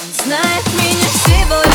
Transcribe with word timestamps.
Да-да-да-да, 0.00 1.69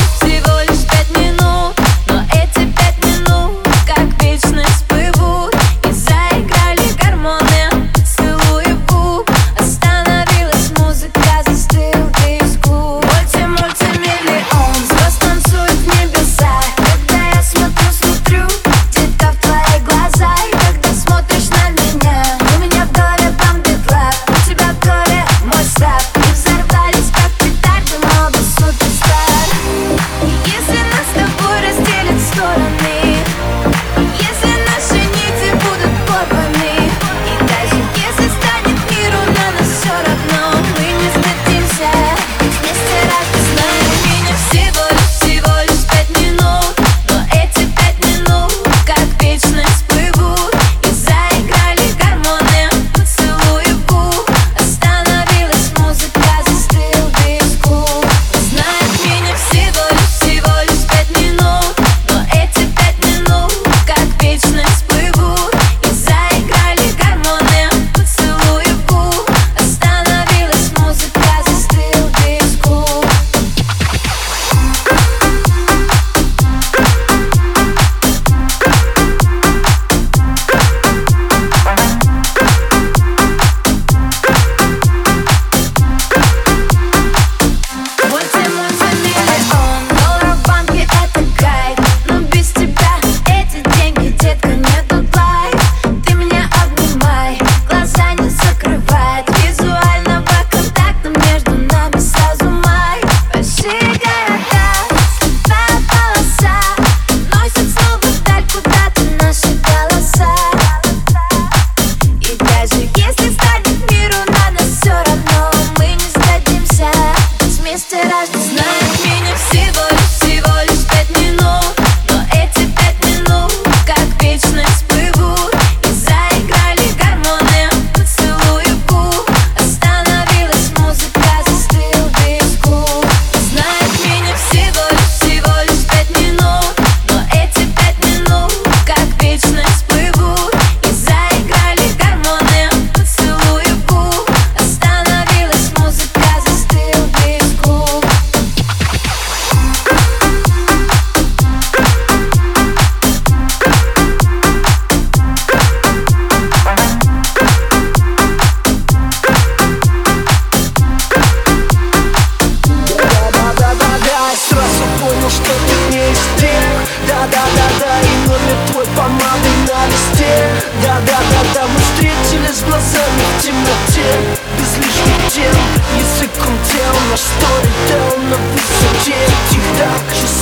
Shit, 179.06 179.14
you 179.54 179.62
dark, 179.78 180.08
just 180.08 180.35